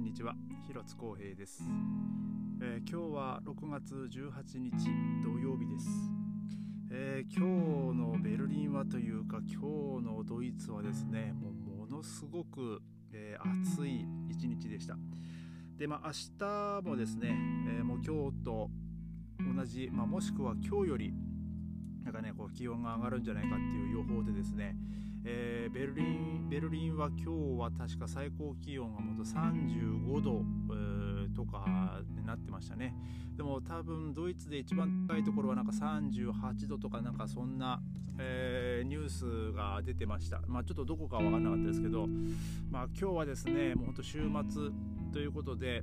[0.00, 0.34] んにちは。
[0.66, 1.62] 広津光平です、
[2.62, 4.88] えー、今日は6月18日
[5.22, 5.88] 土曜日です、
[6.90, 12.80] えー、今日のベルリンはというか今日のドイツはですねもうものすごく、
[13.12, 14.96] えー、暑い一日でした。
[15.76, 17.36] でまあ明日もですね、
[17.78, 18.70] えもう今日と
[19.54, 21.12] 同じ、まあ、もしくは今日より
[22.04, 24.76] なんかねこう気温が上がるんじゃないかっていう予報でですね、
[25.24, 32.94] えー、ベルリンベルリンは今日は確か最高気温がもっと35度、えー、とかになってましたね。
[33.36, 37.80] でも多分ドイツで一番高いところはなんか38度とかなんかそんな、
[38.18, 40.40] えー、ニュースが出てました。
[40.46, 42.06] まあちょっとどこか分かんなかったですけど
[42.70, 44.70] まあ今日はですねもうほんと週末
[45.12, 45.82] ということで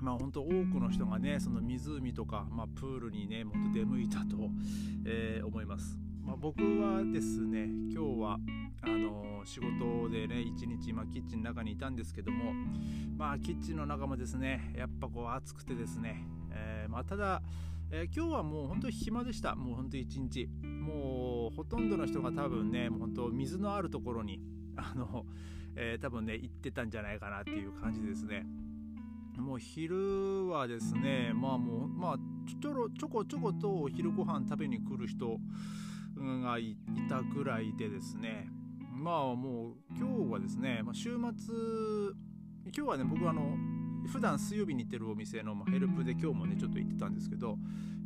[0.00, 4.50] まあ本当多くの人がねその湖とか、まあ、プールにねもっと出向いたと、
[5.06, 6.03] えー、思います。
[6.34, 8.38] まあ、僕はですね今日は
[8.82, 12.52] あの仕事でね一日、まあ、キッチンの中にいたんですけども
[13.16, 17.40] まあキッチンの中もですねやっぱこう暑くてですね、えー、まあ、ただ、
[17.92, 19.54] えー、今日はもう本当に暇でした。
[19.54, 20.48] もう本当一日。
[20.64, 24.40] もうほとんどの人が多分ねもう本当水のあるところに
[24.76, 25.24] あの、
[25.76, 28.44] えー、多分ね行ってたんじゃないかなっていう感じですね。
[29.38, 32.16] もう昼はですねまあもうまあ
[32.60, 35.38] ちょろちょこちょことお昼ご飯食べに来る人
[36.16, 36.76] がい
[37.08, 38.48] たぐらいでですね
[38.92, 41.54] まあもう今日はですね、まあ、週末
[42.66, 43.56] 今日はね僕はあの
[44.06, 47.14] 普段水曜日に行ってるお店のヘルプで今日もねちょっと行ってたん。
[47.14, 47.56] ですけど、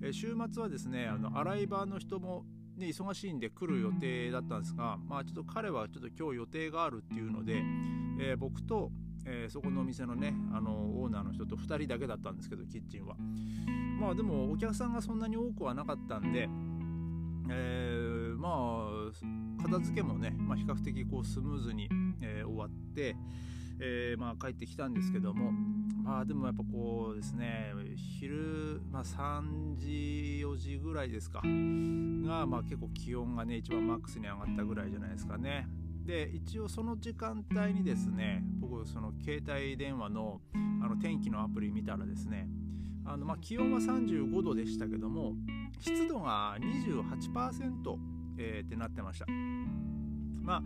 [0.03, 2.45] え週末はですねあの洗い場の人も、
[2.77, 3.41] ね、忙しいん。
[3.41, 4.61] で来る予定だったん。
[4.63, 7.63] ですが、まあ、ちょっと彼はちょっと今日予定があるっていうので、
[8.21, 8.91] えー、僕と、
[9.27, 12.37] えー、そこのお店のねあのオーナーの人と2人だけだったん。
[12.37, 13.17] ですけどキッチンは
[14.01, 14.93] まあでもお客さん。
[14.93, 15.19] がそん。
[15.19, 16.33] なに多くはなかったん。
[16.33, 16.49] で
[17.51, 17.98] えー、
[19.71, 21.89] 片付けもね、まあ、比較的こうスムーズに、
[22.23, 23.17] えー、終わって、
[23.81, 25.53] えー、まあ、帰ってきたんですけども
[26.03, 27.73] まあでもやっぱこうですね
[28.19, 35.69] 昼、まあ、3時4時ぐらいですかが、まあ、結構気温がね一番マックスに上がったぐらいじゃないですかね。
[36.07, 40.41] で一応その時間帯にですね僕その携帯電話の
[40.83, 42.49] あの天気のアプリ見たらですね
[43.05, 45.35] あのまあ気温は35度でしたけども
[45.81, 49.27] 湿度が28%、えー、ってなってました。
[50.49, 50.63] まあ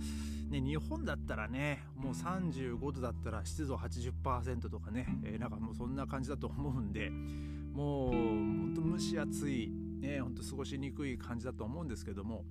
[0.52, 12.44] ね日本だったらねもう35度だったら湿度80%とかね、えー、なんかもうそんな感じだと思うんでもうほんと蒸し暑いねほんと過ごしにくい感じだと思うんですけども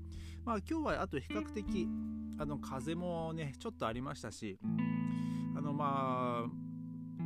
[0.43, 1.87] まあ今日はあと比較的
[2.37, 4.57] あの風もねちょっとありましたし
[5.55, 6.71] あのまあ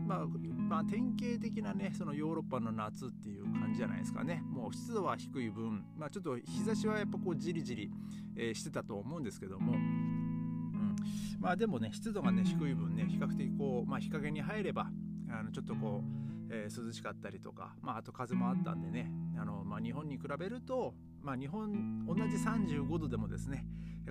[0.06, 3.45] まあ、まあ、典型的なねそのヨーロッパの夏っていう
[3.76, 4.44] じゃないですかね。
[4.48, 7.92] もう湿度は低い分、まあ、ちょっと日差しはやっぱこうじりじり、
[8.36, 10.96] え、してたと思うんですけども、うん、
[11.40, 14.88] まあでもね湿度がね低い分ね比較的こう、まあ、日陰に入れば
[15.30, 23.66] あのちょっとこう、えー、涼しかったりとか、まあ、あと風もあったんでねあの、まあ、日本に比べると、まあ、日本同じ35度でもですね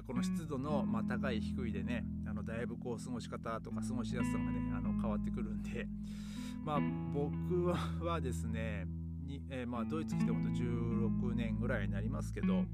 [0.06, 5.86] この湿度の、まあ、高い低いでねあのだいぶこう過ごし方とか過ごしやすさがねあの変わってくるんで
[6.64, 6.80] まあ
[7.12, 7.66] 僕
[8.04, 8.86] はですね
[9.26, 12.64] に、えー、まあドイツ来てほんと16年ぐらいになりますけど、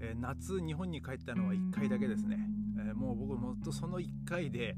[0.00, 2.38] えー、夏日本に帰ったのは1回だけですね、
[2.78, 4.76] えー、もう僕もっとその1回で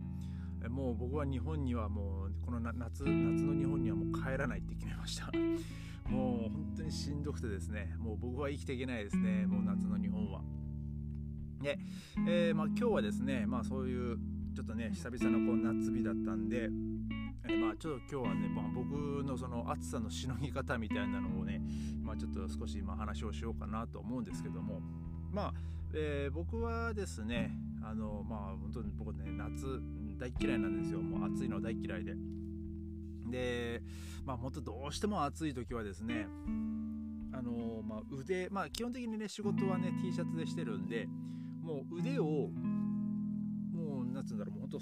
[0.69, 5.31] もう僕は日本にはもうこの夏夏の日本にはもう帰らないって決めました。
[6.11, 7.95] もう本当にしんどくてですね。
[7.99, 9.47] もう僕は生きていけないですね。
[9.47, 10.43] もう夏の日本は。
[11.63, 11.79] で、
[12.29, 14.19] えー、まあ、今日はですね、まあ、そういう
[14.55, 16.69] ちょっとね久々のこう夏日だったんで、
[17.47, 21.61] え、まあ、ちょっと今日はね、まあ、僕のその暑さのしのぎ方みたいなのをね、
[22.03, 24.81] まあ、ちょっと少し今話をしようかなと思うんですけども
[25.31, 25.55] まあ、
[25.95, 27.51] えー、僕はですね
[27.83, 29.81] あのまあ本当に僕ね夏
[30.17, 31.01] 大嫌いなんですよ。
[31.01, 32.15] もう暑いの大嫌いで。
[33.31, 33.83] で
[34.25, 36.27] まあ本当どうしても暑い時はですね
[37.33, 41.09] あのまあ、腕、まあ、基本的にね仕事はね T シャツでしてるんで
[41.61, 42.25] もう腕を
[43.73, 44.79] もうなんつうんだろうもうほんと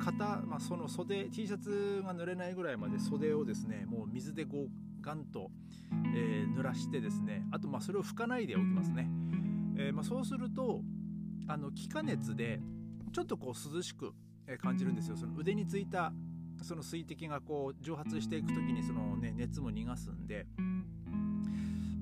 [0.00, 5.50] 肩、まあ、その袖 T シャツが濡れないぐらいまで袖をですねもう水でこうガンと、
[6.14, 9.08] えー、濡らしてですねあとまあそれを拭かないでおきますね、
[9.76, 10.80] えー、まあ、そうすると
[11.48, 12.60] あの気化熱で
[13.12, 14.12] ちょっとこう涼しく
[14.62, 15.16] 感じるんですよ。
[15.16, 16.12] その腕についた
[16.62, 20.46] その水滴がこう蒸発していく時にその、ね、熱も逃がすんで。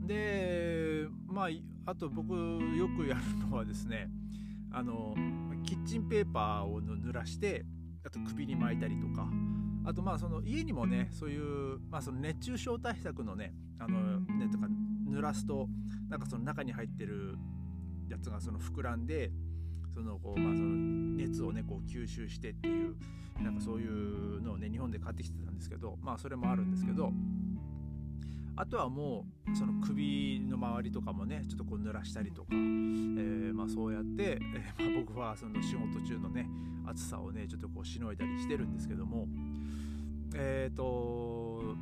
[0.06, 4.08] でまああと僕よくやるのはですね
[4.70, 5.14] あの
[5.68, 7.62] キッチンペーパーを濡らして
[8.02, 9.28] あと首に巻いたりとか。
[9.84, 14.66] あとまあその家にもねそういう、まあ、その熱中症対策のねあのねとか
[15.10, 15.66] 濡らすと
[16.10, 17.38] なんかその中に入ってる
[18.10, 19.30] やつがその膨らんで
[19.94, 20.68] そのこう、まあ、その
[21.16, 22.96] 熱をねこう吸収してっていう
[23.42, 27.10] なんかそういうのをね日本で買ってきてたんですけどまあそれもあるんですけど
[28.60, 34.40] あとはもうその首の周りとかもねちょっとこう濡らしたりとか、えー、まあ、そうやって、
[34.78, 36.48] えー、まあ、僕はその仕事中のね
[36.84, 39.28] 暑さをねちょっとこうしのいだりしてるんですけども
[40.34, 41.76] えっ、ー、と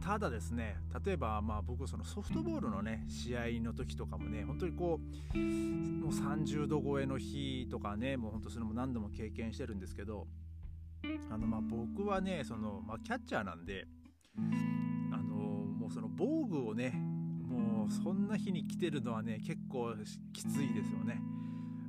[0.00, 5.00] ただですね例えばまあ僕そのソフトボールのね試合の時とかもね本当にこ
[5.34, 10.28] うもう30度超えの日とかねもう本当それも何度も経験してるんですけど
[11.32, 13.86] あのまあ僕はねその、まあ、キャッチャーなんで
[16.16, 19.94] 防具をねもうそんな日に来てるのはね結構
[20.32, 21.20] きついですよね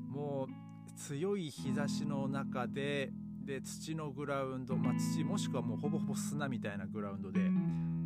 [0.10, 3.12] もう強い日差しの中で
[3.46, 7.42] で土のグラウンド、まあ、土もしくはもうほぼほぼ砂みたいなグラウンドで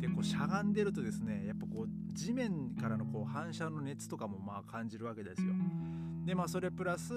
[0.00, 5.52] でこうしゃがんでるとですねやっぱこう地面からのこう反射の熱とかもまあ感じるわけですよ。
[6.24, 7.12] でまあそれプラス、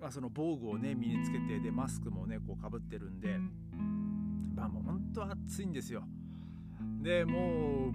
[0.00, 3.38] まあ、その防具をね身につけてでマスクもねこうかぶってるんで
[4.54, 6.02] まあもう本当暑いんですよ。
[7.02, 7.92] でもう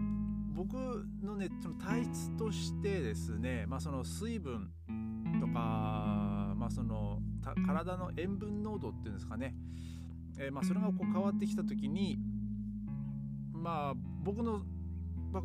[0.56, 0.74] 僕
[1.22, 4.72] のねその体質としてですね、まあ、その水分
[5.40, 7.19] とか、まあ、その
[7.68, 9.54] 体の塩分濃度っていうんですかね、
[10.40, 12.18] えー、まあそれがこう変わってきた時に
[13.54, 13.94] まあ
[14.24, 14.62] 僕の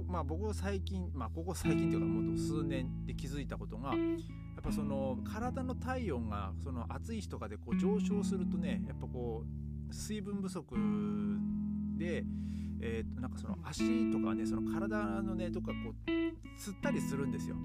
[0.06, 9.42] まあ、僕は最近、まあ、ここ最近というかもっと数年で気づいたことがやっぱその体の体温がその暑い日とかでこう上昇するとねやっぱこ
[9.90, 10.76] う水分不足
[11.98, 12.24] で、
[12.80, 17.56] えー、なんかその足とかねその体のねとかこうつったりするんですよ。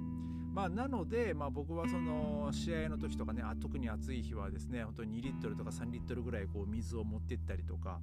[0.53, 8.00] まあ、なので、まあ、僕はその試合の時とかねあ特に暑い日はですね本当に2リットルとか3リットルぐらいこう水を持ってったりとか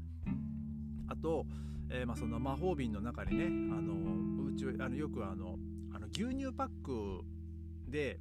[1.08, 1.46] あと、
[1.88, 3.94] えー、まあその魔法瓶の中にねあの
[4.50, 5.56] うちあのよくあの
[5.94, 7.22] あの牛乳パック
[7.88, 8.20] で、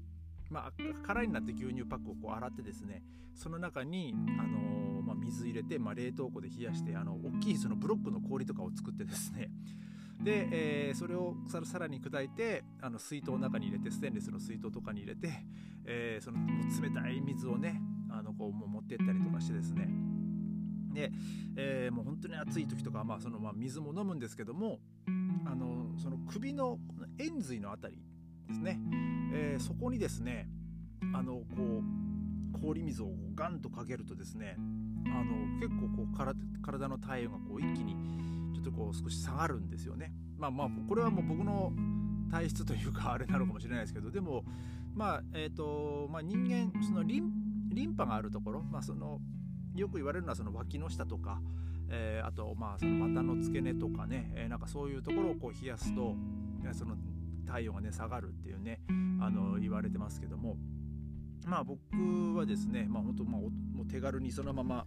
[0.49, 0.71] まあ、
[1.05, 3.03] 空になって牛乳パックをこう洗ってですね
[3.35, 4.70] その中に、あの、
[5.21, 9.49] 水入れて、まあ、冷凍庫で冷やしてあの大きいそのブロックの氷とかを作ってですね。
[10.23, 15.29] で、えー、それをさらに砕いてあの水筒の中に入れてステンレスの水筒とかに入れて、
[15.85, 16.37] えー、その
[16.81, 17.81] 冷たい水をね
[18.11, 19.89] あのこうもう持ってったりとかしてですね。
[20.93, 21.11] で、
[21.55, 24.79] えー、もう本当に暑い時とか、まあそのまあ、水も飲むんですけども
[25.45, 26.77] あのその首の
[27.17, 28.01] 円髄の辺り
[28.49, 28.79] ですね、
[29.33, 30.47] えー、そこにですね
[31.13, 31.81] あのこ
[32.55, 34.57] う氷水をガンとかけるとですね
[35.07, 37.95] あの結構こう体体の体温がこう一気に
[38.53, 40.13] ちょっとこう少し下がるんですよね。
[40.37, 41.73] まあまあこれはもう僕の
[42.31, 44.43] 体質というかあれなのかもしれないですけどでも
[44.95, 47.31] まあえっ、ー、とまあ人間そのリン
[47.73, 49.19] リンパがあるところ、まあ、その
[49.75, 51.41] よく言われるのはその脇の下とか、
[51.89, 56.15] えー、あとまあその股の付け根とかね、えー、なんかそういうところをこう冷やすと
[56.73, 56.95] その
[57.47, 58.81] 体温がね下がるっていうね
[59.21, 60.57] あの言われてますけども
[61.45, 61.79] まあ僕
[62.35, 63.49] はですねまあ本当まあも
[63.83, 64.85] う手軽にそのまま、まあ、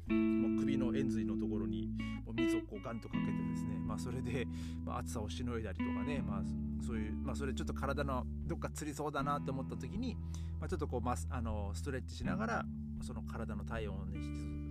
[0.60, 1.88] 首の円髄のところに
[2.36, 4.46] 水をこうガンとかけてですねまあそれで、
[4.84, 6.42] まあ、暑さをしのいだりとかねまあ
[6.86, 10.16] そういうまあそれちょっと体のどっかつりそうだなと思った時に、
[10.60, 12.64] まあ、ちょっとこう、まああのストレッチしながら
[13.02, 14.18] その体の体温をね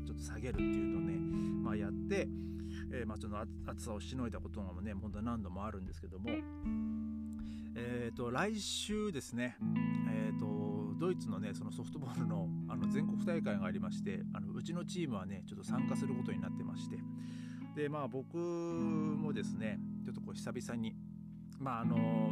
[0.06, 1.18] ちょっと下げるっていうのをね、
[1.63, 2.27] まあ、やって、
[2.91, 3.38] えー、まあ、ちょっと
[3.71, 6.29] 暑さをしのいだことがね本当何度もあるんですけども、
[7.75, 9.56] えーと、来週ですね、
[11.03, 16.98] ドイツのねそのソフトボールのあの全国大会がありましてあのうちのチームはねちょっと参加することになってまして。
[17.75, 20.95] でまあ僕もですねちょっとこう久々に
[21.60, 22.31] まああの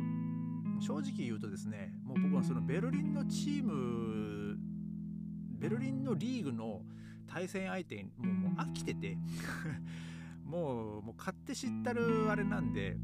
[0.79, 4.55] 正直言うとですねもう僕はそのベルリンのチーム
[5.59, 6.83] ベルリンのリーグの
[7.27, 9.17] 対戦相手にもうもう飽きてて
[10.45, 12.97] もうもう勝手知ったるあれなんで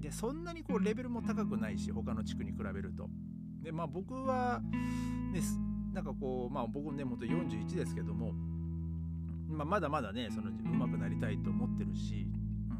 [0.00, 3.08] でそんなにこうレベルも高くないし他の地区に比べると。
[3.62, 4.60] でまあ僕は
[6.02, 8.32] なんかこうまあ僕ねもと41ですけども、
[9.48, 12.26] まあ、まだまだねその上手くなりたいと思ってるし、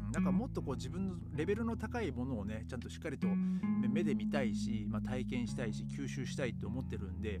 [0.07, 3.27] うん、なんかもっとこう自分のレベルの高いものをねちゃんとしっかりと
[3.89, 7.39] 目で見たいし、まあ、体験したいし吸収したいと思ってるんで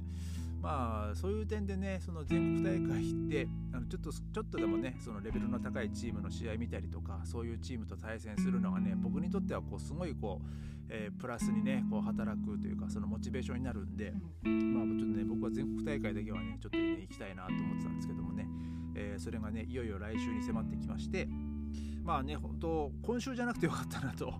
[0.63, 10.47] まあそういう点でねその全国大会ってあのちょっとちょっとでもねそのレベルの高いチームの試合見たりとかそういうチームと対戦するのがね僕にとってはこうすごいこう、
[10.89, 18.47] えー、プラスにねこう働くというかそのモチベーションになるんでまあちょっとね僕は全国大会だけはねちょっとね行きたいなと思ってたんですけどもね、
[18.95, 21.27] えー、それがねいよいよ来週に迫ってきまして
[22.05, 24.33] まあね本当今週じゃなくてよかったなと。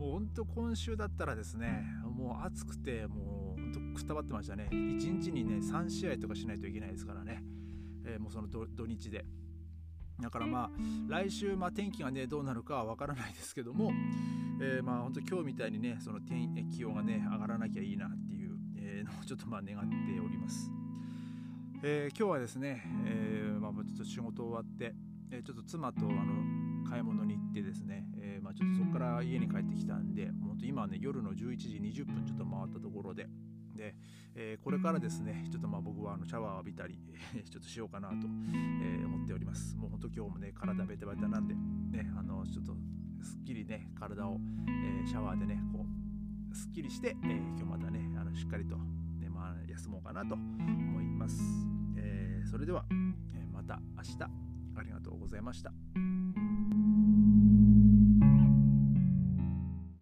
[0.00, 1.84] もう本当今週だったらですね
[2.16, 3.39] もう暑くてもう
[3.70, 4.68] とくたばってましたね。
[4.72, 7.42] 1日にね3試合とかしないといけないですからね、
[8.04, 9.24] えー、もうその土日で。
[10.20, 10.70] だからまあ
[11.08, 13.90] 来週まあ天気がねどうなるかはわからないですけども、
[14.60, 20.70] えー、まあ本当今日みたいにねその天気温がね上がらなきゃいいなっていう、え、のをちょっとまあ願っております。
[21.82, 24.94] えー、今日はですね、えー、まあ、ちょっと仕事終わって、
[25.30, 33.28] え、ちょっと妻とあの買い物に行ってですね、えまあ、ちょっとそこから家に帰ってきたんで、本当今ね、夜の11時20分ちょっと回ったところで、
[33.80, 33.94] で、
[34.34, 36.98] えこれからですね、ちょっとまあ僕はあのシャワー浴びたり
[37.50, 38.14] ちょっとしようかなと、
[38.82, 39.74] え思っております。
[39.76, 42.74] もう本当今日もね、体ベタベタなんで、ね、あの、ちょっと
[43.24, 45.86] すっきりね、体を、えシャワーでね、こ
[46.52, 51.40] う、すっきりして、え今日またね、あのしっかりと、ね、まあ、休もうかなと思います。
[51.96, 52.84] えそれでは、
[53.34, 54.22] えまた明日
[54.76, 55.72] ありがとうございました。